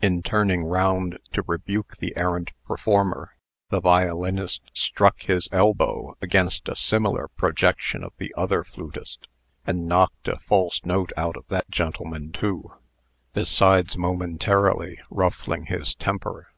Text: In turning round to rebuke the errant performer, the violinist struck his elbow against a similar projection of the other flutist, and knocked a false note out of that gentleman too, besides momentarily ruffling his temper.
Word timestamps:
In 0.00 0.22
turning 0.22 0.62
round 0.62 1.18
to 1.32 1.42
rebuke 1.48 1.96
the 1.96 2.16
errant 2.16 2.52
performer, 2.64 3.34
the 3.70 3.80
violinist 3.80 4.62
struck 4.72 5.22
his 5.22 5.48
elbow 5.50 6.16
against 6.22 6.68
a 6.68 6.76
similar 6.76 7.26
projection 7.36 8.04
of 8.04 8.12
the 8.16 8.32
other 8.38 8.62
flutist, 8.62 9.26
and 9.66 9.88
knocked 9.88 10.28
a 10.28 10.38
false 10.38 10.84
note 10.84 11.10
out 11.16 11.36
of 11.36 11.48
that 11.48 11.68
gentleman 11.70 12.30
too, 12.30 12.72
besides 13.32 13.98
momentarily 13.98 15.00
ruffling 15.10 15.66
his 15.66 15.96
temper. 15.96 16.52